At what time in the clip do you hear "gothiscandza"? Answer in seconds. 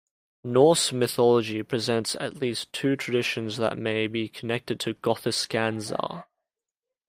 4.95-6.23